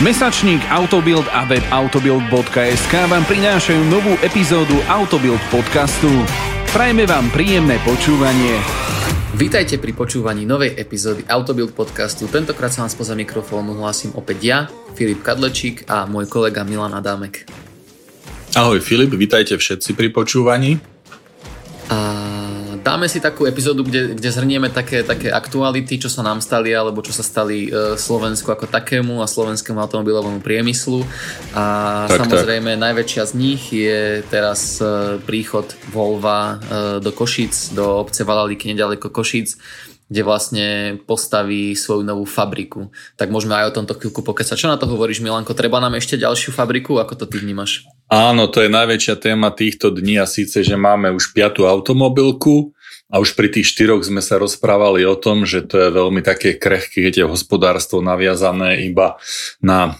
[0.00, 6.08] Mesačník Autobild a web autobild.sk vám prinášajú novú epizódu Autobild podcastu.
[6.72, 8.56] Prajme vám príjemné počúvanie.
[9.36, 12.32] Vítajte pri počúvaní novej epizódy Autobild podcastu.
[12.32, 14.58] Tentokrát sa vám spoza mikrofónu hlásim opäť ja,
[14.96, 17.44] Filip Kadlečík a môj kolega Milan Adámek.
[18.56, 20.80] Ahoj Filip, vítajte všetci pri počúvaní.
[21.92, 22.00] A
[22.80, 27.04] dáme si takú epizódu, kde, kde zhrnieme také, také aktuality, čo sa nám stali, alebo
[27.04, 31.04] čo sa stali e, Slovensku ako takému a slovenskému automobilovému priemyslu.
[31.52, 31.64] A
[32.08, 32.82] tak, samozrejme tak.
[32.82, 39.12] najväčšia z nich je teraz e, príchod Volva e, do Košic, do obce Valaliky nedaleko
[39.12, 39.56] Košic
[40.10, 40.66] kde vlastne
[41.06, 42.90] postaví svoju novú fabriku.
[43.14, 44.58] Tak môžeme aj o tomto chvíľku pokecať.
[44.58, 45.54] Čo na to hovoríš, Milanko?
[45.54, 46.98] Treba nám ešte ďalšiu fabriku?
[46.98, 47.86] Ako to ty vnímaš?
[48.10, 52.74] Áno, to je najväčšia téma týchto dní a síce, že máme už piatú automobilku
[53.06, 56.58] a už pri tých štyroch sme sa rozprávali o tom, že to je veľmi také
[56.58, 59.14] krehké, keď je hospodárstvo naviazané iba
[59.62, 59.94] na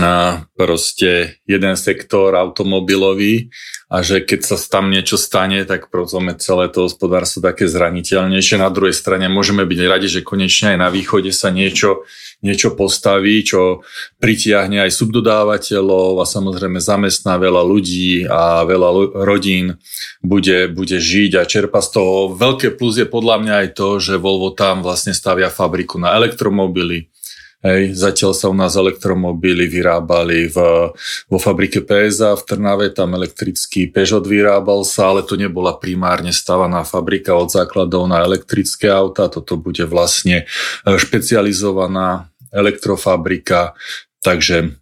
[0.00, 3.48] a proste jeden sektor automobilový
[3.86, 8.58] a že keď sa tam niečo stane, tak potom celé to hospodárstvo také zraniteľnejšie.
[8.58, 12.02] Na druhej strane môžeme byť radi, že konečne aj na východe sa niečo,
[12.42, 13.86] niečo postaví, čo
[14.18, 19.78] pritiahne aj subdodávateľov a samozrejme zamestná veľa ľudí a veľa rodín
[20.18, 22.34] bude, bude žiť a čerpa z toho.
[22.34, 27.06] Veľké plus je podľa mňa aj to, že Volvo tam vlastne stavia fabriku na elektromobily,
[27.66, 30.58] Hej, zatiaľ sa u nás elektromobily vyrábali v,
[31.26, 36.86] vo fabrike PSA v Trnave, tam elektrický Peugeot vyrábal sa, ale to nebola primárne stavaná
[36.86, 43.74] fabrika od základov na elektrické auta, toto bude vlastne e, špecializovaná elektrofabrika,
[44.22, 44.78] takže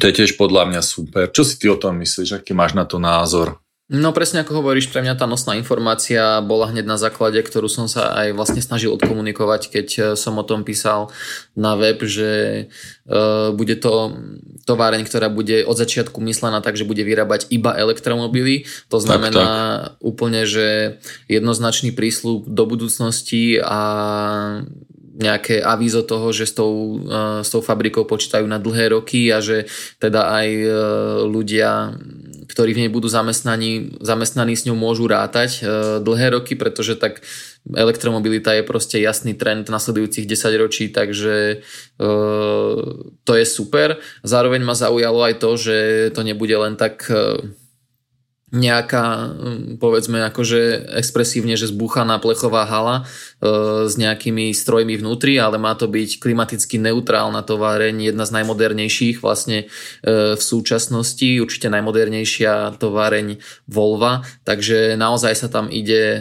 [0.00, 1.28] to je tiež podľa mňa super.
[1.28, 2.40] Čo si ty o tom myslíš?
[2.40, 3.60] Aký máš na to názor?
[3.88, 7.88] No presne ako hovoríš, pre mňa tá nosná informácia bola hneď na základe, ktorú som
[7.88, 11.08] sa aj vlastne snažil odkomunikovať, keď e, som o tom písal
[11.56, 12.68] na web, že
[13.08, 14.14] uh, bude to
[14.68, 18.68] továreň, ktorá bude od začiatku myslená tak, že bude vyrábať iba elektromobily.
[18.92, 20.04] To znamená tak, tak.
[20.04, 23.80] úplne, že jednoznačný prísľub do budúcnosti a
[25.18, 29.40] nejaké avízo toho, že s tou, uh, s tou fabrikou počítajú na dlhé roky a
[29.40, 29.66] že
[29.98, 30.48] teda aj
[31.26, 31.98] ľudia
[32.58, 37.22] ktorí v nej budú zamestnaní, zamestnaní s ňou môžu rátať e, dlhé roky, pretože tak
[37.70, 42.06] elektromobilita je proste jasný trend nasledujúcich 10 ročí, takže e,
[43.22, 44.02] to je super.
[44.26, 45.76] Zároveň ma zaujalo aj to, že
[46.10, 47.46] to nebude len tak e,
[48.48, 55.60] nejaká, mm, povedzme, akože expresívne, že zbúchaná plechová hala e, s nejakými strojmi vnútri, ale
[55.60, 59.68] má to byť klimaticky neutrálna továreň, jedna z najmodernejších vlastne
[60.00, 63.36] e, v súčasnosti, určite najmodernejšia továreň
[63.68, 66.20] Volva, takže naozaj sa tam ide e,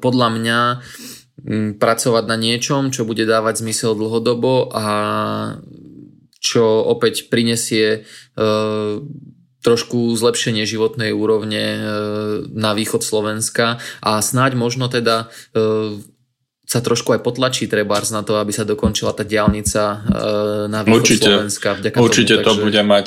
[0.00, 0.58] podľa mňa
[1.44, 4.86] mm, pracovať na niečom, čo bude dávať zmysel dlhodobo a
[6.40, 8.00] čo opäť prinesie e,
[9.64, 11.78] trošku zlepšenie životnej úrovne e,
[12.52, 15.98] na východ Slovenska a snáď možno teda e,
[16.68, 19.96] sa trošku aj potlačí trebárs na to, aby sa dokončila tá diálnica e,
[20.68, 21.68] na východ určite, Slovenska.
[21.80, 22.60] Vďaka určite tomu, takže...
[22.60, 23.06] to bude mať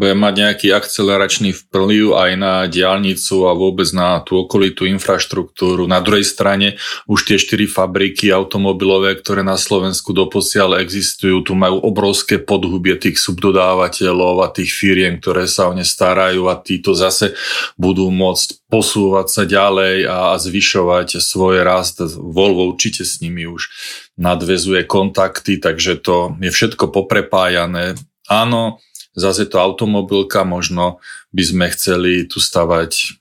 [0.00, 5.84] bude mať nejaký akceleračný vplyv aj na diálnicu a vôbec na tú okolitú infraštruktúru.
[5.84, 11.84] Na druhej strane už tie štyri fabriky automobilové, ktoré na Slovensku doposiaľ existujú, tu majú
[11.84, 17.36] obrovské podhubie tých subdodávateľov a tých firiem, ktoré sa o ne starajú a títo zase
[17.76, 22.00] budú môcť posúvať sa ďalej a, zvyšovať svoj rast.
[22.16, 23.68] Volvo určite s nimi už
[24.16, 28.00] nadvezuje kontakty, takže to je všetko poprepájané.
[28.30, 28.78] Áno,
[29.14, 33.20] zase to automobilka, možno by sme chceli tu stavať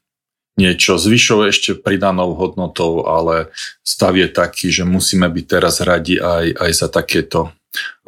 [0.60, 6.60] niečo zvyšov ešte pridanou hodnotou, ale stav je taký, že musíme byť teraz radi aj,
[6.60, 7.56] aj za takéto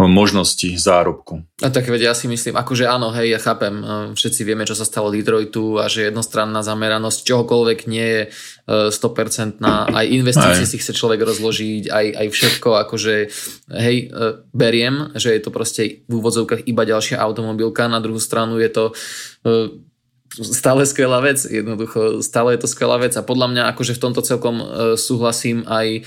[0.02, 1.46] možnosti zárobku.
[1.62, 3.74] A tak vedia, ja si myslím, akože áno, hej, ja chápem,
[4.18, 8.22] všetci vieme, čo sa stalo Detroitu a že jednostranná zameranosť čohokoľvek nie je
[8.66, 10.72] 100% na aj investície aj.
[10.74, 13.16] si chce človek rozložiť, aj, aj všetko, akože
[13.78, 18.58] hej, e, beriem, že je to proste v úvodzovkách iba ďalšia automobilka, na druhú stranu
[18.58, 18.86] je to
[20.32, 23.12] stále skvelá vec, jednoducho, stále je to skvelá vec.
[23.20, 26.02] A podľa mňa akože v tomto celkom e, súhlasím aj e,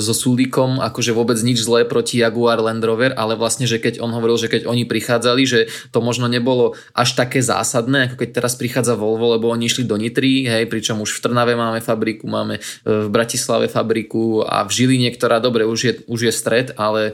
[0.00, 4.16] so Sulíkom, akože vôbec nič zlé proti Jaguar Land Rover, ale vlastne, že keď on
[4.16, 5.60] hovoril, že keď oni prichádzali, že
[5.92, 10.00] to možno nebolo až také zásadné, ako keď teraz prichádza Volvo, lebo oni išli do
[10.00, 14.72] Nitry, hej, pričom už v Trnave máme fabriku, máme e, v Bratislave fabriku a v
[14.72, 17.12] Žiline, ktorá dobre, už je, už je stred, ale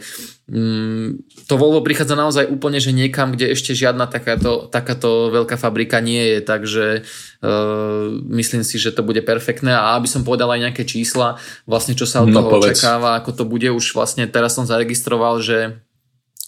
[0.53, 6.03] Mm, to Volvo prichádza naozaj úplne, že niekam, kde ešte žiadna takáto, takáto veľká fabrika
[6.05, 7.08] nie je, takže
[7.40, 11.96] uh, myslím si, že to bude perfektné a aby som povedal aj nejaké čísla, vlastne
[11.96, 12.76] čo sa od no, toho povedz.
[12.76, 15.81] očakáva, ako to bude už vlastne teraz som zaregistroval, že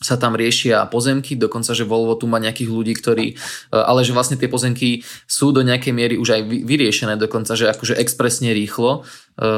[0.05, 3.35] sa tam riešia pozemky, dokonca, že Volvo tu má nejakých ľudí, ktorí, e,
[3.73, 7.97] ale že vlastne tie pozemky sú do nejakej miery už aj vyriešené, dokonca, že akože
[7.97, 9.09] expresne rýchlo,
[9.41, 9.49] e,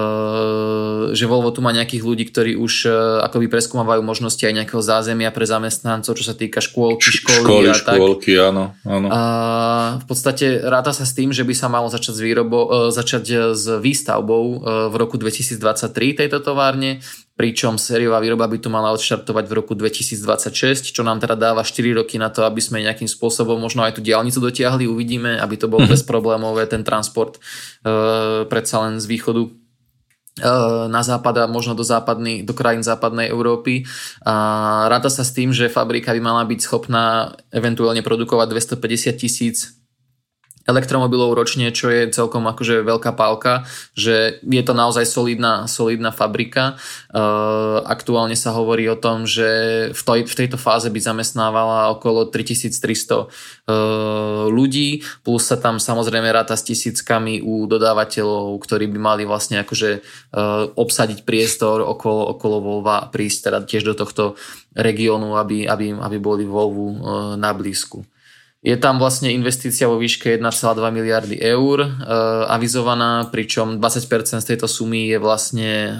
[1.18, 2.90] že Volvo tu má nejakých ľudí, ktorí už e,
[3.26, 7.74] akoby preskúmavajú možnosti aj nejakého zázemia pre zamestnancov, čo sa týka škôlky, školy, školy a
[7.74, 7.98] tak.
[7.98, 9.08] škôlky, áno, áno.
[9.10, 9.20] A
[9.98, 12.58] v podstate ráta sa s tým, že by sa malo začať s, výrobo,
[12.94, 17.02] začať s výstavbou v roku 2023 tejto továrne
[17.36, 22.00] pričom sériová výroba by tu mala odštartovať v roku 2026, čo nám teda dáva 4
[22.00, 25.68] roky na to, aby sme nejakým spôsobom možno aj tú diálnicu dotiahli, uvidíme, aby to
[25.68, 25.94] bolo mm-hmm.
[26.00, 29.50] bezproblémové, ten transport uh, predsa len z východu e,
[30.88, 33.84] na západ a možno do, západný, do krajín západnej Európy.
[34.24, 38.48] A ráta sa s tým, že fabrika by mala byť schopná eventuálne produkovať
[38.80, 39.76] 250 tisíc
[40.66, 43.64] elektromobilov ročne, čo je celkom akože veľká pálka,
[43.94, 46.74] že je to naozaj solidná, solidná fabrika.
[47.14, 49.46] Uh, aktuálne sa hovorí o tom, že
[49.94, 53.26] v, toj, v tejto fáze by zamestnávala okolo 3300 uh,
[54.50, 60.02] ľudí, plus sa tam samozrejme ráta s tisíckami u dodávateľov, ktorí by mali vlastne akože
[60.02, 64.34] uh, obsadiť priestor okolo, okolo Volva, prísť teda tiež do tohto
[64.74, 66.98] regiónu, aby, aby, aby boli Volvu
[67.38, 68.02] na blízku.
[68.66, 70.42] Je tam vlastne investícia vo výške 1,2
[70.90, 71.88] miliardy eur e,
[72.50, 75.90] avizovaná, pričom 20% z tejto sumy je vlastne e,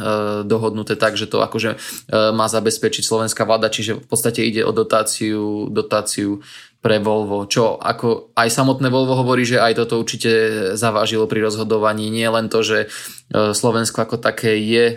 [0.42, 4.74] dohodnuté tak, že to akože e, má zabezpečiť slovenská vláda, čiže v podstate ide o
[4.74, 6.42] dotáciu, dotáciu
[6.82, 10.30] pre Volvo, čo ako aj samotné Volvo hovorí, že aj toto určite
[10.74, 12.10] zavážilo pri rozhodovaní.
[12.10, 14.96] Nie len to, že e, Slovensko ako také je e,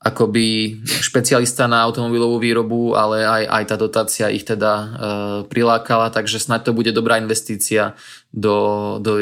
[0.00, 4.88] akoby špecialista na automobilovú výrobu, ale aj, aj tá dotácia ich teda e,
[5.44, 7.92] prilákala, takže snáď to bude dobrá investícia
[8.32, 9.20] do, do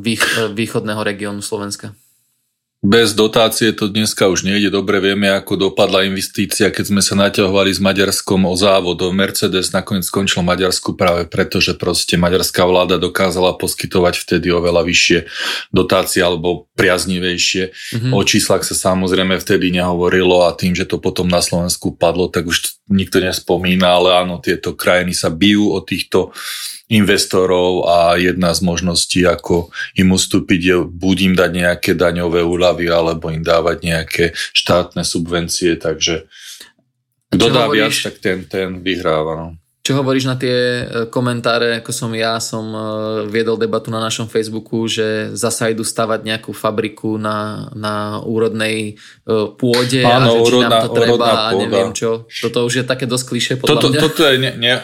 [0.00, 1.92] vých, e, východného regiónu Slovenska.
[2.78, 4.70] Bez dotácie to dneska už nejde.
[4.70, 9.02] Dobre vieme, ako dopadla investícia, keď sme sa naťahovali s Maďarskom o závod.
[9.10, 15.18] Mercedes nakoniec skončil Maďarsku práve preto, že proste maďarská vláda dokázala poskytovať vtedy oveľa vyššie
[15.74, 17.74] dotácie alebo priaznivejšie.
[17.74, 18.12] Mm-hmm.
[18.14, 22.46] O číslach sa samozrejme vtedy nehovorilo a tým, že to potom na Slovensku padlo, tak
[22.46, 26.30] už nikto nespomína, ale áno, tieto krajiny sa bijú o týchto
[26.88, 32.88] investorov a jedna z možností, ako im ustúpiť, je buď im dať nejaké daňové úľavy
[32.88, 36.24] alebo im dávať nejaké štátne subvencie, takže
[37.28, 39.36] kto dá viac, tak ten, ten vyhráva.
[39.36, 39.48] No.
[39.84, 42.80] Čo hovoríš na tie e, komentáre, ako som ja, som e,
[43.28, 49.44] viedol debatu na našom Facebooku, že zasa idú stavať nejakú fabriku na, na úrodnej e,
[49.56, 52.28] pôde Áno, a že či úrodná, nám to treba a neviem čo.
[52.28, 54.00] Toto už je také dosť klišé podľa toto, mňa.
[54.04, 54.74] Toto je, ne, ne,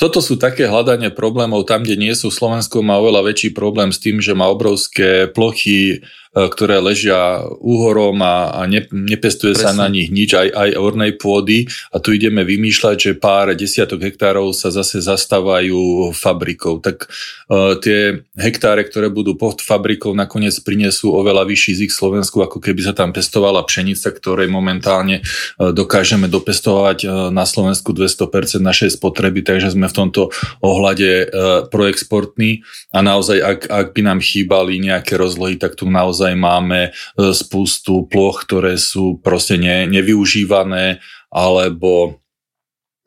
[0.00, 2.32] toto sú také hľadanie problémov tam, kde nie sú.
[2.32, 8.56] Slovensko má oveľa väčší problém s tým, že má obrovské plochy ktoré ležia úhorom a,
[8.56, 9.68] a ne, nepestuje Presne.
[9.68, 14.00] sa na nich nič, aj, aj ornej pôdy a tu ideme vymýšľať, že pár desiatok
[14.00, 16.80] hektárov sa zase zastávajú fabrikou.
[16.80, 22.64] Tak uh, tie hektáre, ktoré budú pod fabrikou, nakoniec prinesú oveľa vyšší zik Slovensku, ako
[22.64, 28.96] keby sa tam pestovala pšenica, ktorej momentálne uh, dokážeme dopestovať uh, na Slovensku 200% našej
[28.96, 30.32] spotreby, takže sme v tomto
[30.64, 31.34] ohľade
[31.68, 32.62] proexportní
[32.94, 36.90] a naozaj, ak, ak by nám chýbali nejaké rozlohy, tak tu naozaj naozaj máme e,
[37.34, 41.02] spustu ploch, ktoré sú proste ne, nevyužívané,
[41.34, 42.22] alebo,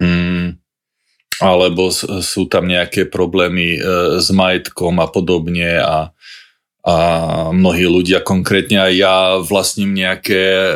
[0.04, 0.60] mm,
[1.39, 3.82] alebo sú tam nejaké problémy e,
[4.20, 6.12] s majetkom a podobne a
[6.86, 6.98] a
[7.50, 10.70] mnohí ľudia, konkrétne aj ja, vlastním nejaké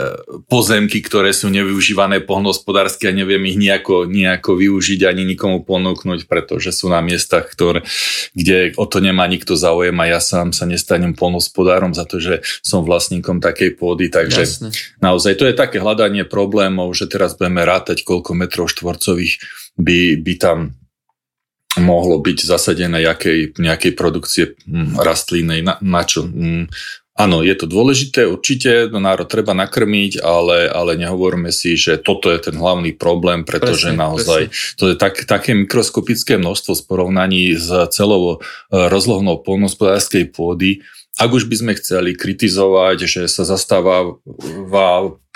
[0.50, 6.74] pozemky, ktoré sú nevyužívané poľnohospodársky a neviem ich nejako, nejako využiť ani nikomu ponúknuť, pretože
[6.74, 7.86] sú na miestach, ktoré,
[8.34, 12.42] kde o to nemá nikto záujem a ja sám sa nestanem poľnohospodárom za to, že
[12.66, 14.74] som vlastníkom takej pôdy, takže Jasne.
[15.06, 19.38] naozaj to je také hľadanie problémov, že teraz budeme rátať, koľko metrov štvorcových
[19.78, 20.79] by, by tam
[21.78, 26.26] mohlo byť zasadené nejakej, nejakej produkcie hm, rastlínej, na, na čo.
[26.26, 26.66] Hm,
[27.14, 32.34] áno, je to dôležité, určite, no národ treba nakrmiť, ale, ale nehovorme si, že toto
[32.34, 34.78] je ten hlavný problém, pretože presne, naozaj presne.
[34.82, 40.82] to je tak, také mikroskopické množstvo v porovnaní s celou eh, rozlohnou polnospodárskej pôdy,
[41.20, 44.16] ak už by sme chceli kritizovať, že sa zastáva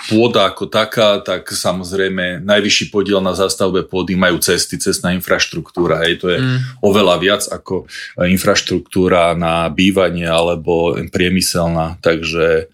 [0.08, 6.00] pôda ako taká, tak samozrejme najvyšší podiel na zastavbe pôdy majú cesty, cestná infraštruktúra.
[6.04, 6.80] Hej, to je mm.
[6.84, 12.00] oveľa viac ako infraštruktúra na bývanie alebo priemyselná.
[12.00, 12.72] Takže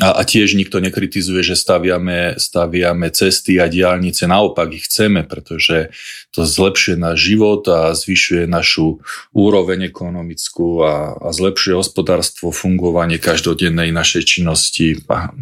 [0.00, 5.92] a, a tiež nikto nekritizuje, že staviame, staviame cesty a diálnice, naopak ich chceme, pretože
[6.32, 9.04] to zlepšuje náš život a zvyšuje našu
[9.36, 14.96] úroveň ekonomickú a, a zlepšuje hospodárstvo, fungovanie každodennej našej činnosti.
[15.12, 15.36] A,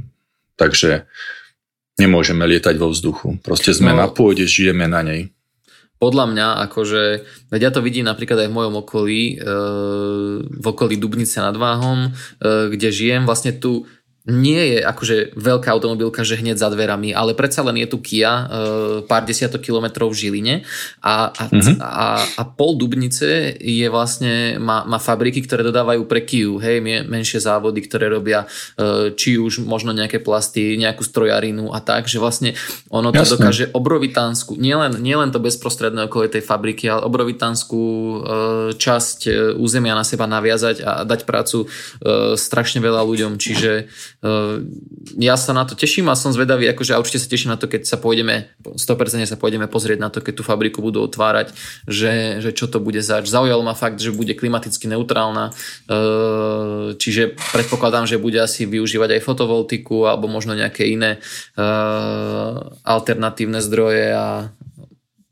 [0.58, 1.06] takže
[1.94, 3.38] nemôžeme lietať vo vzduchu.
[3.46, 5.30] Proste sme no, na pôde, žijeme na nej.
[6.00, 7.02] Podľa mňa, akože,
[7.52, 9.44] veď ja to vidím napríklad aj v mojom okolí, e,
[10.48, 12.10] v okolí Dubnice nad Váhom, e,
[12.72, 13.84] kde žijem, vlastne tu
[14.30, 18.30] nie je akože veľká automobilka, že hneď za dverami, ale predsa len je tu Kia
[18.30, 18.44] e,
[19.04, 20.54] pár desiatok kilometrov v Žiline
[21.02, 21.76] a, a, mm-hmm.
[21.82, 22.06] a,
[22.38, 27.82] a pol Dubnice je vlastne, má, má fabriky, ktoré dodávajú pre Kiu, hej, menšie závody,
[27.82, 28.46] ktoré robia
[28.78, 32.54] e, či už možno nejaké plasty, nejakú strojarinu a tak, že vlastne
[32.88, 33.34] ono to Jasne.
[33.36, 38.16] dokáže obrovitánsku, nielen, nielen to bezprostredné okolo tej fabriky, ale obrovitánsku e,
[38.78, 39.18] časť
[39.58, 41.66] územia na seba naviazať a dať prácu
[42.36, 43.90] strašne veľa ľuďom, čiže
[45.16, 47.88] ja sa na to teším a som zvedavý, akože určite sa teším na to, keď
[47.88, 51.56] sa pôjdeme, 100% sa pôjdeme pozrieť na to, keď tú fabriku budú otvárať,
[51.88, 53.32] že, že čo to bude zač.
[53.32, 55.56] Zaujalo ma fakt, že bude klimaticky neutrálna,
[55.88, 61.16] ehm, čiže predpokladám, že bude asi využívať aj fotovoltiku alebo možno nejaké iné
[61.56, 64.52] ehm, alternatívne zdroje a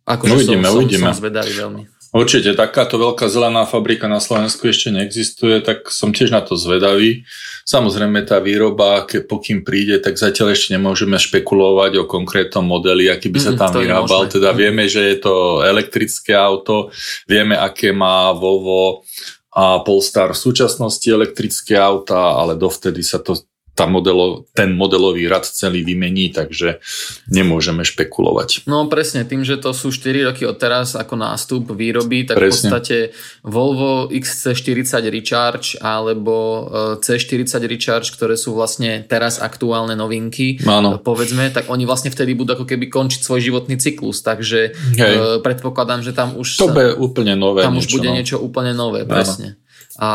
[0.09, 1.13] akože uvidíme, som, uvidíme.
[1.13, 1.98] som zvedavý veľmi.
[2.09, 7.29] Určite, takáto veľká zelená fabrika na Slovensku ešte neexistuje, tak som tiež na to zvedavý.
[7.69, 13.29] Samozrejme tá výroba, ke, pokým príde, tak zatiaľ ešte nemôžeme špekulovať o konkrétnom modeli, aký
[13.29, 14.23] by sa mm, tam mm, vyrábal.
[14.33, 16.89] Teda vieme, že je to elektrické auto,
[17.29, 19.05] vieme, aké má Volvo
[19.53, 23.37] a Polestar v súčasnosti elektrické auta, ale dovtedy sa to
[23.79, 26.83] tá modelo, ten modelový rad celý vymení, takže
[27.31, 28.67] nemôžeme špekulovať.
[28.67, 32.51] No presne, tým, že to sú 4 roky od teraz ako nástup výroby, tak presne.
[32.51, 32.97] v podstate
[33.47, 36.61] Volvo XC40 Recharge alebo e,
[36.99, 40.99] C40 Recharge, ktoré sú vlastne teraz aktuálne novinky, Áno.
[40.99, 45.15] povedzme, tak oni vlastne vtedy budú ako keby končiť svoj životný cyklus, takže Hej.
[45.15, 46.59] E, predpokladám, že tam už...
[46.59, 47.63] To bude úplne nové.
[47.63, 48.15] Tam niečo, už bude no.
[48.19, 49.55] niečo úplne nové, presne.
[49.55, 49.67] Áno.
[49.99, 50.11] A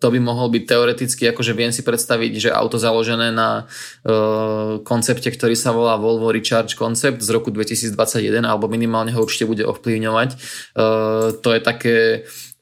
[0.00, 5.28] to by mohol byť teoreticky, akože viem si predstaviť, že auto založené na uh, koncepte,
[5.28, 10.30] ktorý sa volá Volvo Recharge Concept z roku 2021, alebo minimálne ho určite bude ovplyvňovať.
[10.72, 11.96] Uh, to je také,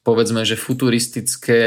[0.02, 1.62] povedzme, že futuristické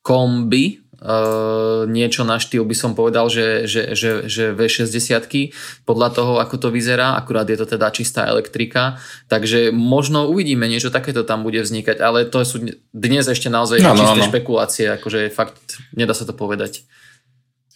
[0.00, 5.48] kombi, Uh, niečo na štýl by som povedal, že, že, že, že V60
[5.88, 10.92] podľa toho, ako to vyzerá, akurát je to teda čistá elektrika, takže možno uvidíme niečo
[10.92, 12.60] takéto tam bude vznikať, ale to sú
[12.92, 14.28] dnes ešte naozaj no, čisté no, no.
[14.28, 16.84] špekulácie, akože fakt nedá sa to povedať.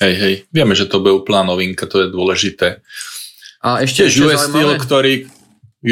[0.04, 2.84] Hej, hej, vieme, že to bude úplná novinka, to je dôležité.
[3.64, 5.32] A ešte Tiež US Steel, ktorý,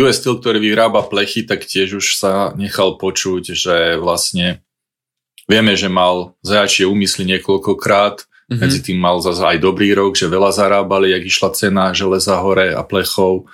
[0.04, 4.60] US Steel, ktorý vyrába plechy, tak tiež už sa nechal počuť, že vlastne
[5.50, 8.60] Vieme, že mal zajačie úmysly niekoľkokrát, mm-hmm.
[8.60, 12.76] medzi tým mal zase aj dobrý rok, že veľa zarábali, jak išla cena železa hore
[12.76, 13.48] a plechov,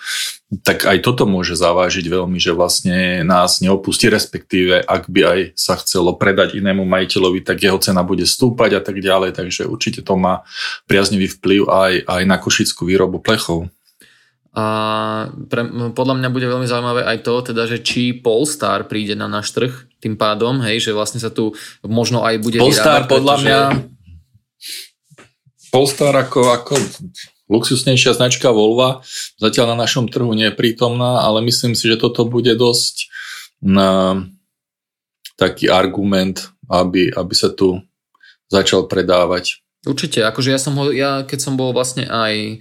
[0.64, 5.76] tak aj toto môže zavážiť veľmi, že vlastne nás neopustí, respektíve ak by aj sa
[5.76, 10.16] chcelo predať inému majiteľovi, tak jeho cena bude stúpať a tak ďalej, takže určite to
[10.16, 10.49] má
[10.88, 13.68] priaznivý vplyv aj, aj na košickú výrobu plechov.
[14.56, 14.64] A
[15.46, 19.52] pre, podľa mňa bude veľmi zaujímavé aj to, teda, že či Polestar príde na náš
[19.52, 21.52] trh tým pádom, hej, že vlastne sa tu
[21.84, 23.46] možno aj bude Polestar vyrábať, podľa pretože...
[23.46, 23.60] mňa
[25.68, 26.74] Polestar ako, ako
[27.52, 29.04] luxusnejšia značka Volva
[29.36, 33.08] zatiaľ na našom trhu nie je prítomná, ale myslím si, že toto bude dosť
[33.60, 34.22] na
[35.36, 37.84] taký argument, aby, aby sa tu
[38.48, 39.60] začal predávať.
[39.86, 42.58] Určite, akože ja som ho, ja keď som bol vlastne aj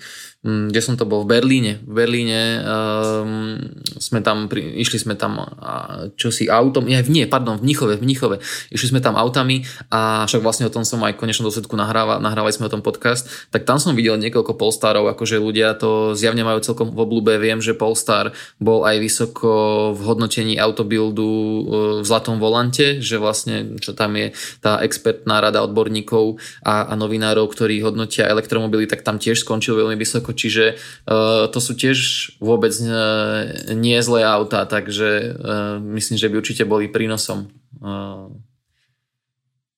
[0.47, 1.83] kde som to bol, v Berlíne.
[1.83, 3.59] V Berlíne um,
[3.99, 7.99] sme tam, pri, išli sme tam a, čo si autom, ja, nie, pardon, v Mnichove,
[7.99, 8.37] v Mnichove.
[8.71, 12.23] Išli sme tam autami a však vlastne o tom som aj v konečnom dôsledku nahrával,
[12.23, 16.47] nahrávali sme o tom podcast, tak tam som videl niekoľko Polestarov, akože ľudia to zjavne
[16.47, 17.35] majú celkom v oblúbe.
[17.35, 19.51] Viem, že Polestar bol aj vysoko
[19.91, 21.61] v hodnotení autobuildu e,
[21.99, 24.31] v Zlatom volante, že vlastne, čo tam je
[24.63, 29.99] tá expertná rada odborníkov a, a novinárov, ktorí hodnotia elektromobily, tak tam tiež skončil veľmi
[29.99, 30.77] vysoko čiže
[31.09, 31.97] uh, to sú tiež
[32.37, 37.49] vôbec uh, nie zlé autá, takže uh, myslím, že by určite boli prínosom
[37.81, 38.29] uh,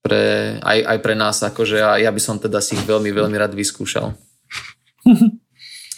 [0.04, 3.36] pre, aj, aj pre nás, akože a ja by som teda si ich veľmi, veľmi
[3.40, 4.12] rád vyskúšal.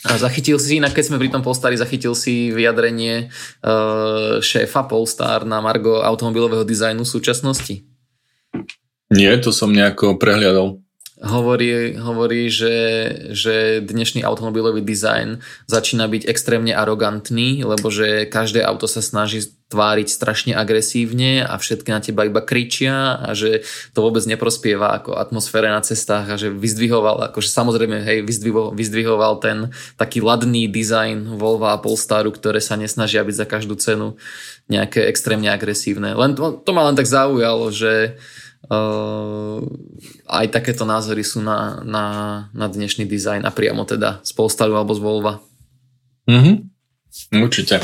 [0.01, 3.29] A zachytil si, inak keď sme pri tom Polstari, zachytil si vyjadrenie
[3.61, 7.85] uh, šéfa Polstar na Margo automobilového dizajnu v súčasnosti?
[9.13, 10.80] Nie, to som nejako prehliadol
[11.21, 12.75] hovorí, hovorí že,
[13.31, 15.37] že dnešný automobilový dizajn
[15.69, 21.89] začína byť extrémne arogantný, lebo že každé auto sa snaží tváriť strašne agresívne a všetky
[21.95, 23.63] na teba iba kričia a že
[23.95, 28.19] to vôbec neprospieva ako atmosfére na cestách a že vyzdvihoval, akože samozrejme hej,
[28.75, 34.19] vyzdvihoval, ten taký ladný dizajn Volvo a Polestaru, ktoré sa nesnažia byť za každú cenu
[34.67, 36.19] nejaké extrémne agresívne.
[36.19, 38.19] Len to, to ma len tak zaujalo, že
[38.71, 39.67] Uh,
[40.31, 42.05] aj takéto názory sú na, na,
[42.55, 45.43] na dnešný dizajn a priamo teda z Polestaru alebo z Volva.
[46.23, 46.55] Mm-hmm.
[47.43, 47.83] Určite.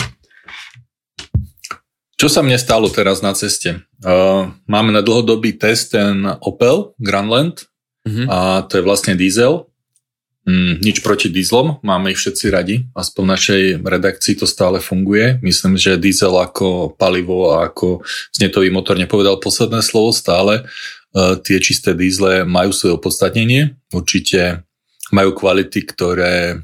[2.16, 3.84] Čo sa mne stalo teraz na ceste?
[4.00, 7.68] Uh, máme na dlhodobý test ten Opel Grandland
[8.08, 8.26] mm-hmm.
[8.32, 9.68] a to je vlastne diesel.
[10.48, 15.44] Mm, nič proti dieslom, máme ich všetci radi, aspoň v našej redakcii to stále funguje.
[15.44, 20.64] Myslím, že diesel ako palivo a ako znetový motor nepovedal posledné slovo stále.
[21.12, 24.64] Uh, tie čisté diesle majú svoje opodstatnenie, určite
[25.12, 26.64] majú kvality, ktoré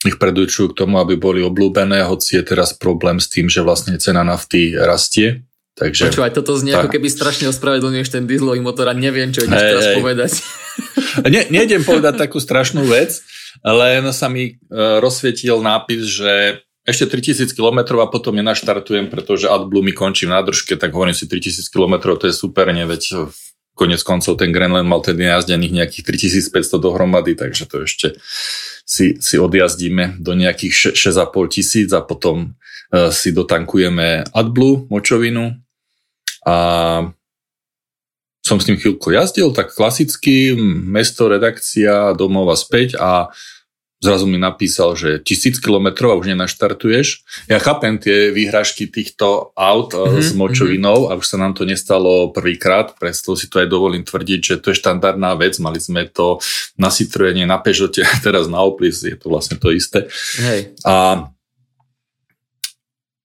[0.00, 4.00] ich predurčujú k tomu, aby boli oblúbené, hoci je teraz problém s tým, že vlastne
[4.00, 5.44] cena nafty rastie.
[5.80, 6.84] Takže, Počúvaj, toto znie tak.
[6.84, 9.96] ako keby strašne ospravedlňuješ ten dieselový motor a neviem, čo ideš hey, teraz hey.
[9.96, 10.30] povedať.
[11.24, 13.24] Ne, nejdem povedať takú strašnú vec,
[13.64, 19.80] len sa mi uh, rozsvietil nápis, že ešte 3000 km a potom nenaštartujem, pretože AdBlue
[19.80, 23.32] mi končí v nádržke, tak hovorím si 3000 km, to je super, neveď
[23.80, 26.04] konec koncov ten Grenland mal tedy jazdených nejakých
[26.52, 28.20] 3500 dohromady, takže to ešte
[28.84, 35.56] si, si odjazdíme do nejakých 6,5 tisíc a potom uh, si dotankujeme AdBlue močovinu
[36.46, 36.56] a
[38.40, 43.28] som s tým chvíľku jazdil, tak klasicky, mesto, redakcia, domov a späť a
[44.00, 47.20] zrazu mi napísal, že tisíc kilometrov a už nenaštartuješ.
[47.52, 51.12] Ja chápem tie výhražky týchto aut mm-hmm, s močovinou mm-hmm.
[51.12, 54.72] a už sa nám to nestalo prvýkrát, preto si to aj dovolím tvrdiť, že to
[54.72, 56.40] je štandardná vec, mali sme to
[56.80, 60.08] na Citroene, na Peugeote, teraz na Oplis, je to vlastne to isté.
[60.40, 60.80] Hej.
[60.88, 61.28] A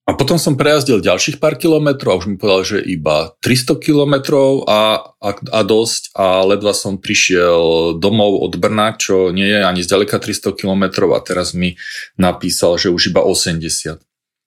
[0.05, 4.69] a potom som prejazdil ďalších pár kilometrov a už mi povedal, že iba 300 kilometrov
[4.69, 9.81] a, a, a dosť a ledva som prišiel domov od Brna, čo nie je ani
[9.81, 11.73] zďaleka 300 kilometrov a teraz mi
[12.21, 13.97] napísal, že už iba 80.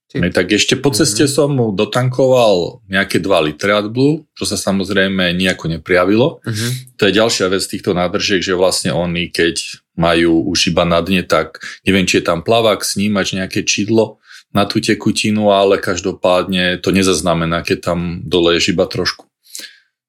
[0.09, 1.37] No, tak ešte po ceste mm-hmm.
[1.37, 6.41] som mu dotankoval nejaké 2 litre AdBlue, čo sa samozrejme nejako neprijavilo.
[6.49, 6.97] Mm-hmm.
[6.97, 11.29] To je ďalšia vec týchto nádržiek, že vlastne oni, keď majú už iba na dne,
[11.29, 14.17] tak neviem, či je tam plavák, snímač, nejaké čidlo,
[14.52, 19.28] na tú tekutinu, ale každopádne to nezaznamená, keď tam doleješ iba trošku.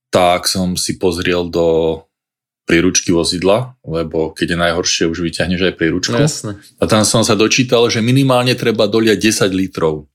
[0.09, 2.01] Tak som si pozriel do
[2.69, 6.13] príručky vozidla, lebo keď je najhoršie, už vyťahneš aj príručku.
[6.13, 6.61] No, jasne.
[6.77, 10.05] A tam som sa dočítal, že minimálne treba doliať 10 litrov.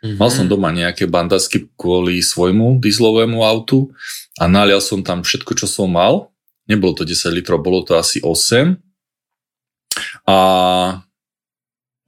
[0.00, 0.16] Mm-hmm.
[0.16, 3.92] Mal som doma nejaké bandasky kvôli svojmu dieslovému autu
[4.40, 6.32] a nalial som tam všetko, čo som mal.
[6.64, 8.80] Nebolo to 10 litrov, bolo to asi 8.
[10.24, 10.36] A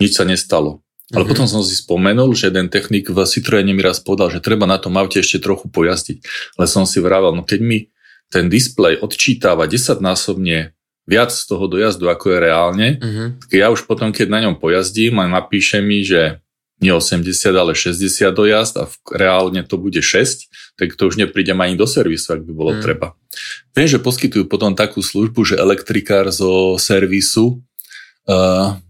[0.00, 0.81] nič sa nestalo.
[1.12, 1.28] Ale mm-hmm.
[1.28, 4.80] potom som si spomenul, že jeden technik v Citroene mi raz povedal, že treba na
[4.80, 6.24] tom aute ešte trochu pojazdiť.
[6.56, 7.78] Ale som si vravel, no keď mi
[8.32, 10.72] ten displej odčítava 10 násobne
[11.04, 13.28] viac z toho dojazdu, ako je reálne, mm-hmm.
[13.44, 16.40] tak ja už potom, keď na ňom pojazdím a napíše mi, že
[16.82, 18.02] nie 80, ale 60
[18.34, 22.52] dojazd a reálne to bude 6, tak to už neprídem ani do servisu, ak by
[22.52, 22.82] bolo mm.
[22.82, 23.14] treba.
[23.76, 27.62] Viem, že poskytujú potom takú službu, že elektrikár zo servisu
[28.26, 28.82] uh,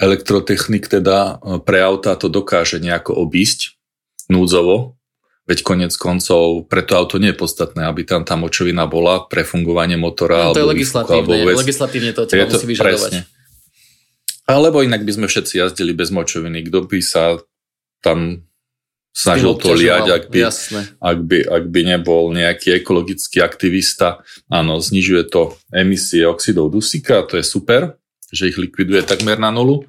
[0.00, 3.78] elektrotechnik teda e, pre auta to dokáže nejako obísť
[4.26, 4.98] núdzovo,
[5.46, 9.44] veď konec koncov pre to auto nie je podstatné, aby tam tá močovina bola pre
[9.44, 10.50] fungovanie motora.
[10.50, 13.12] No, to je legislatívne, alebo legislatívne to teba musí vyžadovať.
[13.12, 13.20] Presne.
[14.44, 16.68] Alebo inak by sme všetci jazdili bez močoviny.
[16.68, 17.40] Kto by sa
[18.04, 18.44] tam
[19.14, 20.40] snažil to liať, ak by,
[21.00, 24.20] ak, by, ak by nebol nejaký ekologický aktivista.
[24.52, 27.96] Áno, znižuje to emisie oxidov dusíka, to je super
[28.34, 29.86] že ich likviduje takmer na nulu.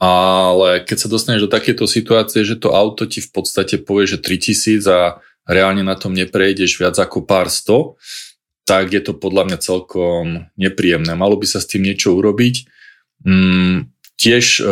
[0.00, 4.16] Ale keď sa dostaneš do takéto situácie, že to auto ti v podstate povie, že
[4.16, 8.00] 3000 a reálne na tom neprejdeš viac ako pár sto,
[8.64, 11.12] tak je to podľa mňa celkom nepríjemné.
[11.12, 12.70] Malo by sa s tým niečo urobiť.
[13.26, 14.64] Mm, tiež e,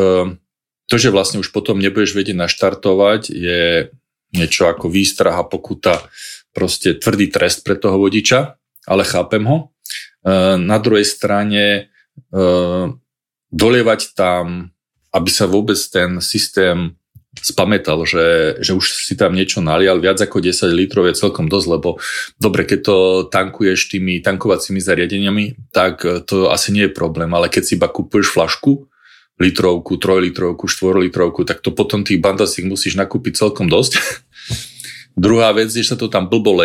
[0.88, 3.92] to, že vlastne už potom nebudeš vedieť naštartovať, je
[4.32, 6.08] niečo ako výstraha, pokuta,
[6.54, 9.58] proste tvrdý trest pre toho vodiča, ale chápem ho.
[9.58, 11.92] E, na druhej strane
[13.48, 14.72] dolievať tam,
[15.12, 16.98] aby sa vôbec ten systém
[17.38, 21.66] spamätal, že, že už si tam niečo nalial, viac ako 10 litrov je celkom dosť,
[21.70, 22.02] lebo
[22.40, 22.96] dobre, keď to
[23.30, 28.34] tankuješ tými tankovacími zariadeniami, tak to asi nie je problém, ale keď si iba kúpuješ
[28.34, 28.90] flašku,
[29.38, 34.02] litrovku, trojlitrovku, štvorlitrovku, tak to potom tých bandasík musíš nakúpiť celkom dosť.
[35.14, 36.58] Druhá vec je, že sa to tam blbo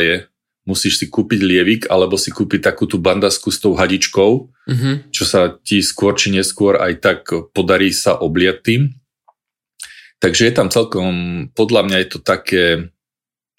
[0.64, 5.12] musíš si kúpiť lievik alebo si kúpiť takú tú bandasku s tou hadičkou, mm-hmm.
[5.12, 7.20] čo sa ti skôr či neskôr aj tak
[7.52, 8.82] podarí sa obliať tým.
[10.24, 11.14] Takže je tam celkom,
[11.52, 12.64] podľa mňa je to také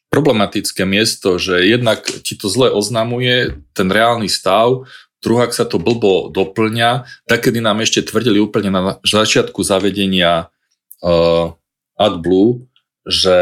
[0.08, 4.88] problematické miesto, že jednak ti to zle oznamuje ten reálny stav,
[5.20, 10.48] druhák sa to blbo doplňa, tak kedy nám ešte tvrdili úplne na začiatku zavedenia
[11.02, 11.52] uh,
[12.00, 12.64] AdBlue,
[13.04, 13.36] že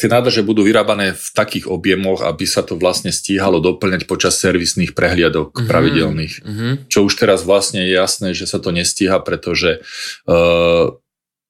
[0.00, 4.96] tie nádrže budú vyrábané v takých objemoch, aby sa to vlastne stíhalo doplňať počas servisných
[4.96, 5.68] prehliadok mm-hmm.
[5.68, 6.34] pravidelných.
[6.40, 6.72] Mm-hmm.
[6.88, 9.84] Čo už teraz vlastne je jasné, že sa to nestíha, pretože
[10.24, 10.96] uh,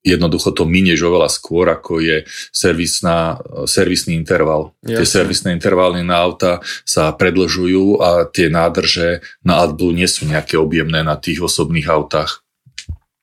[0.03, 2.17] jednoducho to minieš oveľa skôr, ako je
[2.51, 3.39] servisná,
[3.71, 4.75] servisný interval.
[4.83, 4.97] Jasne.
[4.99, 10.57] Tie servisné intervaly na auta sa predlžujú a tie nádrže na AdBlue nie sú nejaké
[10.57, 12.43] objemné na tých osobných autách.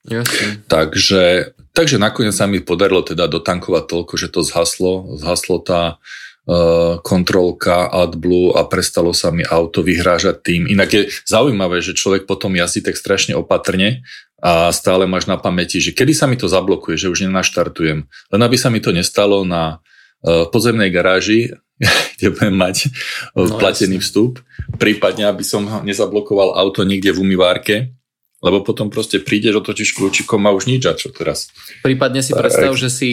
[0.07, 0.63] Jasne.
[0.71, 5.13] Takže, takže nakoniec sa mi podarilo teda dotankovať toľko, že to zhaslo.
[5.21, 10.65] Zhaslo tá uh, kontrolka AdBlue a prestalo sa mi auto vyhrážať tým.
[10.65, 14.01] Inak je zaujímavé, že človek potom jazdí tak strašne opatrne
[14.41, 18.09] a stále máš na pamäti, že kedy sa mi to zablokuje, že už nenaštartujem.
[18.09, 19.77] Len aby sa mi to nestalo na
[20.25, 21.53] uh, podzemnej garáži,
[22.17, 22.89] kde budem mať
[23.37, 24.05] uh, no, platený jasne.
[24.09, 24.41] vstup,
[24.81, 27.96] prípadne aby som nezablokoval auto niekde v umývárke,
[28.37, 31.49] lebo potom proste prídeš, otočíš kľúčikom a už nič a čo teraz.
[31.81, 33.09] Prípadne si predstav, že si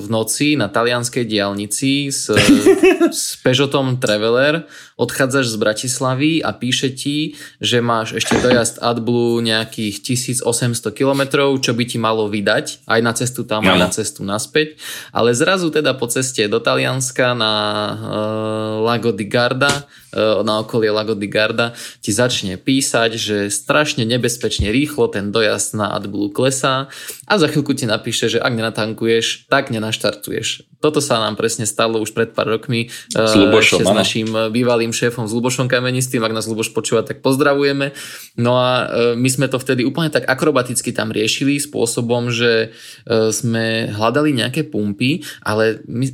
[0.00, 2.28] v noci na talianskej diálnici s,
[3.10, 4.66] s Peugeotom Traveler.
[4.94, 11.22] Odchádzaš z Bratislavy a píše ti, že máš ešte dojazd AdBlue nejakých 1800 km,
[11.58, 12.86] čo by ti malo vydať.
[12.86, 14.78] Aj na cestu tam, aj na cestu naspäť.
[15.10, 19.82] Ale zrazu teda po ceste do Talianska na uh, Lago di Garda,
[20.14, 25.74] uh, na okolie Lago di Garda ti začne písať, že strašne nebezpečne rýchlo ten dojazd
[25.74, 26.86] na AdBlue klesá
[27.26, 30.66] a za chvíľku ti napíše, že ak nenatankuješ, tak nenaštartuješ.
[30.80, 34.92] Toto sa nám presne stalo už pred pár rokmi s, Lubošom, s našim eh, bývalým
[34.92, 37.96] šéfom, s Lubošom Kamenistým, ak nás Luboš počúva, tak pozdravujeme.
[38.36, 43.32] No a eh, my sme to vtedy úplne tak akrobaticky tam riešili spôsobom, že eh,
[43.32, 46.06] sme hľadali nejaké pumpy, ale my,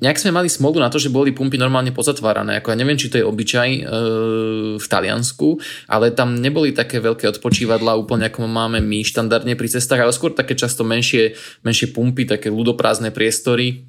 [0.00, 2.60] nejak sme mali smolu na to, že boli pumpy normálne pozatvárané.
[2.60, 3.70] Ako ja neviem, či to je obyčaj
[4.76, 5.60] v Taliansku,
[5.90, 10.32] ale tam neboli také veľké odpočívadla úplne ako máme my štandardne pri cestách, ale skôr
[10.32, 13.84] také často menšie, menšie pumpy, také ľudoprázdne priestory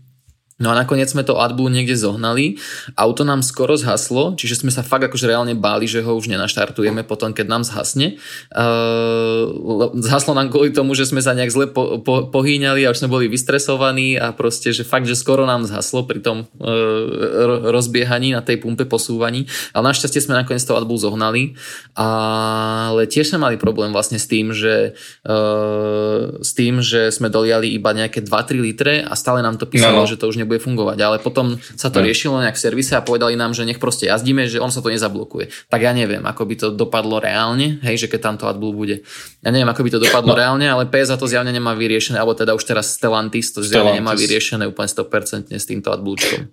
[0.58, 2.58] No a nakoniec sme to AdBlue niekde zohnali,
[2.98, 7.06] auto nám skoro zhaslo, čiže sme sa fakt akože reálne báli, že ho už nenaštartujeme
[7.06, 8.18] potom, keď nám zhasne.
[8.50, 13.06] Uh, zhaslo nám kvôli tomu, že sme sa nejak zle po, po, pohýňali a už
[13.06, 18.34] sme boli vystresovaní a proste, že fakt, že skoro nám zhaslo pri tom uh, rozbiehaní
[18.34, 19.46] na tej pumpe posúvaní.
[19.78, 21.54] Ale našťastie sme nakoniec to AdBlue zohnali,
[21.94, 27.78] ale tiež sme mali problém vlastne s tým, že uh, s tým, že sme doliali
[27.78, 30.10] iba nejaké 2-3 litre a stále nám to písalo, no.
[30.10, 30.98] že to už nebude fungovať.
[31.04, 34.48] Ale potom sa to riešilo nejak v servise a povedali nám, že nech proste jazdíme,
[34.48, 35.52] že on sa to nezablokuje.
[35.68, 38.96] Tak ja neviem, ako by to dopadlo reálne, hej, že keď tam to AdBlue bude.
[39.44, 40.40] Ja neviem, ako by to dopadlo no.
[40.40, 44.00] reálne, ale PSA to zjavne nemá vyriešené, alebo teda už teraz Stellantis to zjavne Stellantis.
[44.00, 46.48] nemá vyriešené úplne 100% s týmto AdBluečkom.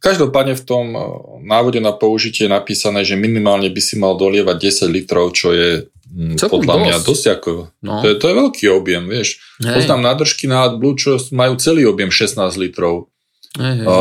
[0.00, 1.00] Každopádne v tom eh,
[1.44, 5.92] návode na použitie je napísané, že minimálne by si mal dolievať 10 litrov, čo je
[6.08, 6.84] mm, Celkom podľa dosť.
[6.88, 7.50] mňa dosť ako...
[7.84, 8.00] No.
[8.00, 9.38] To, je, to je veľký objem, vieš.
[9.60, 9.84] Hej.
[9.84, 13.12] Poznám nádržky na AdBlue, čo majú celý objem 16 litrov.
[13.58, 13.98] A,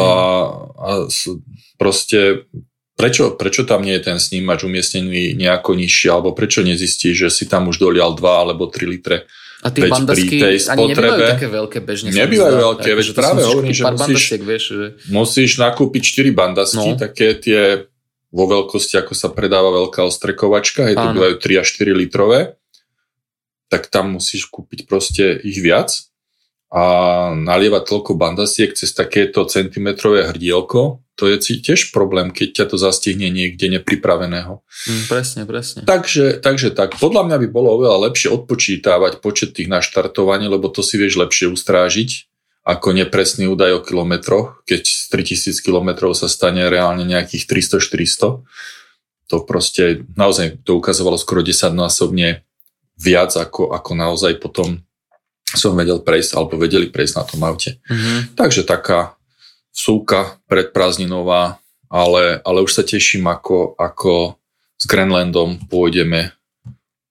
[0.78, 0.90] a
[1.82, 2.46] proste
[2.94, 7.50] prečo, prečo tam nie je ten snímač umiestnený nejako nižší, alebo prečo nezistí, že si
[7.50, 9.26] tam už dolial 2 alebo 3 litre
[9.60, 10.40] a tie bandasky
[10.72, 12.16] ani nebývajú také veľké bežne.
[12.16, 14.86] Nebývajú veľké, veď práve hovorím, že musíš, vieš, že...
[15.12, 17.00] musíš nakúpiť 4 bandasky, no.
[17.00, 17.92] také tie
[18.32, 22.56] vo veľkosti, ako sa predáva veľká ostrekovačka, je to bývajú 3 až 4 litrové,
[23.68, 26.09] tak tam musíš kúpiť proste ich viac
[26.70, 26.84] a
[27.34, 33.28] nalievať toľko bandasiek cez takéto centimetrové hrdielko, to je tiež problém, keď ťa to zastihne
[33.28, 34.64] niekde nepripraveného.
[34.88, 35.82] Mm, presne, presne.
[35.84, 40.80] Takže, takže tak, podľa mňa by bolo oveľa lepšie odpočítavať počet tých naštartovaní, lebo to
[40.80, 42.30] si vieš lepšie ustrážiť
[42.64, 48.46] ako nepresný údaj o kilometroch, keď z 3000 kilometrov sa stane reálne nejakých 300-400.
[49.34, 52.46] To proste naozaj to ukazovalo skoro 10 násobne
[53.00, 54.86] viac, ako, ako naozaj potom
[55.56, 57.82] som vedel prejsť, alebo vedeli prejsť na tom aute.
[57.90, 58.38] Mm-hmm.
[58.38, 59.18] Takže taká
[59.74, 61.58] súka predprázdninová,
[61.90, 64.38] ale, ale už sa teším, ako, ako
[64.78, 66.36] s Grenlandom pôjdeme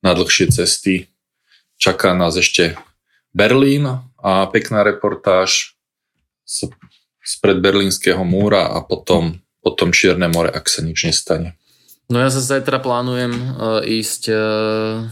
[0.05, 1.11] na dlhšie cesty.
[1.79, 2.79] Čaká nás ešte
[3.35, 3.87] Berlín
[4.19, 5.75] a pekná reportáž
[6.47, 6.71] z,
[7.23, 11.55] z predberlínskeho múra a potom, potom Čierne more, ak sa nič nestane.
[12.09, 15.05] No ja sa zajtra plánujem uh, ísť uh,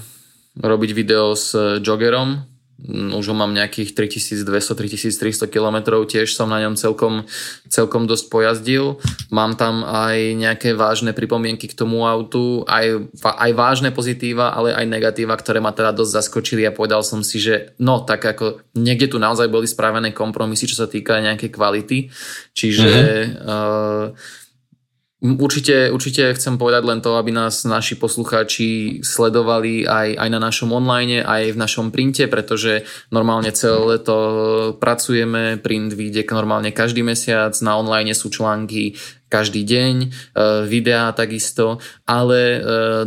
[0.56, 1.52] robiť video s
[1.84, 2.55] joggerom,
[2.86, 7.24] už ho mám nejakých 3200-3300 km, tiež som na ňom celkom,
[7.72, 9.00] celkom dosť pojazdil.
[9.32, 14.92] Mám tam aj nejaké vážne pripomienky k tomu autu, aj, aj vážne pozitíva, ale aj
[14.92, 19.08] negatíva, ktoré ma teda dosť zaskočili a povedal som si, že no tak ako niekde
[19.08, 22.12] tu naozaj boli spravené kompromisy, čo sa týka nejakej kvality,
[22.52, 23.40] čiže mm-hmm.
[23.40, 24.44] uh,
[25.34, 30.70] Určite, určite chcem povedať len to, aby nás naši poslucháči sledovali aj, aj na našom
[30.70, 34.16] online, aj v našom printe, pretože normálne celé leto
[34.78, 38.94] pracujeme, print vyjde normálne každý mesiac, na online sú články
[39.26, 40.08] každý deň, e,
[40.70, 42.58] videá takisto, ale e,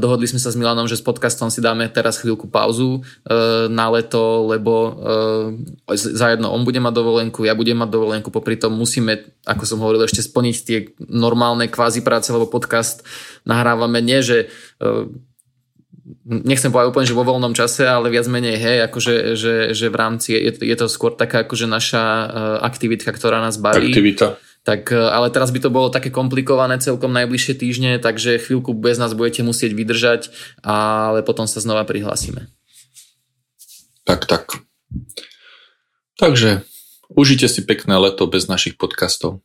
[0.04, 3.88] dohodli sme sa s Milanom, že s podcastom si dáme teraz chvíľku pauzu e, na
[3.88, 5.00] leto, lebo
[5.96, 10.04] zajedno on bude mať dovolenku, ja budem mať dovolenku, popri tom musíme, ako som hovoril,
[10.04, 10.78] ešte splniť tie
[11.08, 13.04] normálne kvázi práce, lebo podcast
[13.48, 14.52] nahrávame nie, že
[16.26, 19.96] nechcem povedať úplne, že vo voľnom čase, ale viac menej, hej, akože že, že v
[19.96, 22.04] rámci, je, je to skôr taká akože naša
[22.66, 23.94] aktivitka, ktorá nás baví.
[23.94, 24.49] Aktivita.
[24.64, 29.00] Tak, e, ale teraz by to bolo také komplikované celkom najbližšie týždne, takže chvíľku bez
[29.00, 30.22] nás budete musieť vydržať,
[30.62, 32.52] ale potom sa znova prihlásime.
[34.04, 34.66] Tak, tak.
[36.20, 36.68] Takže
[37.14, 39.40] užite si pekné leto bez našich podcastov.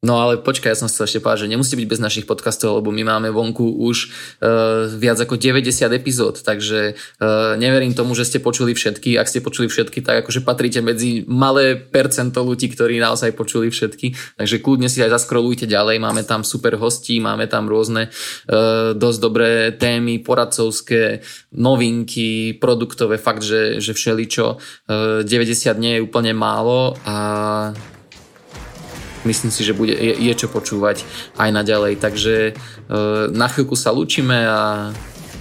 [0.00, 2.88] No ale počkaj, ja som chcel ešte povedať, že nemusí byť bez našich podcastov, lebo
[2.88, 4.08] my máme vonku už
[4.40, 9.20] uh, viac ako 90 epizód, takže uh, neverím tomu, že ste počuli všetky.
[9.20, 14.40] Ak ste počuli všetky, tak akože patríte medzi malé percento ľudí, ktorí naozaj počuli všetky.
[14.40, 19.18] Takže kľudne si aj zaskrolujte ďalej, máme tam super hostí, máme tam rôzne uh, dosť
[19.20, 21.20] dobré témy, poradcovské,
[21.52, 24.56] novinky, produktové, fakt, že, že všeličo.
[24.88, 27.76] Uh, 90 nie je úplne málo a
[29.24, 31.04] myslím si, že bude, je, je čo počúvať
[31.36, 32.00] aj naďalej.
[32.00, 32.52] Takže e,
[33.32, 34.90] na chvíľku sa lúčime a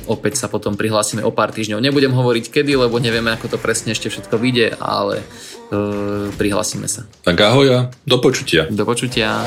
[0.09, 1.85] opäť sa potom prihlásime o pár týždňov.
[1.85, 5.25] Nebudem hovoriť kedy, lebo nevieme, ako to presne ešte všetko vyjde, ale e,
[6.33, 7.05] prihlásime sa.
[7.21, 8.65] Tak ahoj a do počutia.
[8.67, 9.45] Do počutia.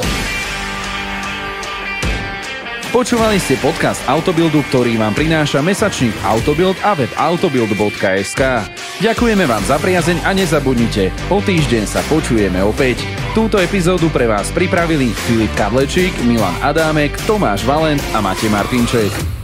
[3.02, 8.62] Počúvali ste podcast Autobildu, ktorý vám prináša mesačník Autobild a web autobild.sk.
[9.02, 13.02] Ďakujeme vám za priazeň a nezabudnite, o týždeň sa počujeme opäť.
[13.34, 19.41] Túto epizódu pre vás pripravili Filip Kadlečík, Milan Adámek, Tomáš Valent a Matej Martinček.